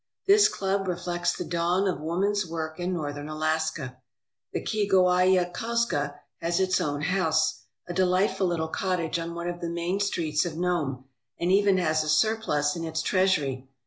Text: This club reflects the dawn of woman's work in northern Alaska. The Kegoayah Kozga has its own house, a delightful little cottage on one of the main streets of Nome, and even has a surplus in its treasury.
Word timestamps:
This 0.25 0.47
club 0.47 0.87
reflects 0.87 1.31
the 1.37 1.45
dawn 1.45 1.87
of 1.87 1.99
woman's 2.01 2.43
work 2.43 2.79
in 2.79 2.91
northern 2.91 3.29
Alaska. 3.29 3.97
The 4.51 4.63
Kegoayah 4.65 5.53
Kozga 5.53 6.15
has 6.37 6.59
its 6.59 6.81
own 6.81 7.01
house, 7.01 7.65
a 7.87 7.93
delightful 7.93 8.47
little 8.47 8.67
cottage 8.69 9.19
on 9.19 9.35
one 9.35 9.47
of 9.47 9.61
the 9.61 9.69
main 9.69 9.99
streets 9.99 10.43
of 10.43 10.57
Nome, 10.57 11.03
and 11.39 11.51
even 11.51 11.77
has 11.77 12.03
a 12.03 12.09
surplus 12.09 12.75
in 12.75 12.83
its 12.83 13.03
treasury. 13.03 13.67